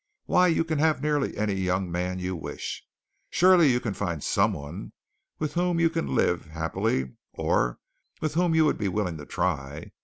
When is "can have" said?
0.63-1.03